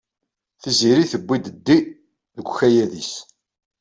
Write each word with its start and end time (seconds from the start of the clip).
Tiziri 0.61 1.05
tewwi-d 1.11 1.45
D 1.51 1.67
deg 2.35 2.47
ukayad-is. 2.51 3.13